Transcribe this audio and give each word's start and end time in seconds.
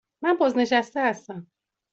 من 0.23 0.37
بازنشسته 0.37 0.99
هستم. 1.09 1.47